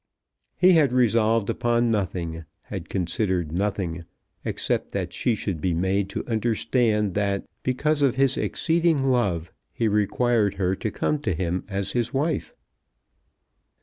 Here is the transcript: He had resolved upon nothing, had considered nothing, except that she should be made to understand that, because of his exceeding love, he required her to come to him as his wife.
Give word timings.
He 0.57 0.71
had 0.71 0.91
resolved 0.91 1.47
upon 1.47 1.91
nothing, 1.91 2.45
had 2.65 2.89
considered 2.89 3.51
nothing, 3.51 4.05
except 4.43 4.93
that 4.93 5.13
she 5.13 5.35
should 5.35 5.61
be 5.61 5.75
made 5.75 6.09
to 6.09 6.25
understand 6.25 7.13
that, 7.13 7.45
because 7.61 8.01
of 8.01 8.15
his 8.15 8.35
exceeding 8.35 9.03
love, 9.05 9.53
he 9.71 9.87
required 9.87 10.55
her 10.55 10.75
to 10.75 10.89
come 10.89 11.19
to 11.19 11.35
him 11.35 11.63
as 11.67 11.91
his 11.91 12.15
wife. 12.15 12.51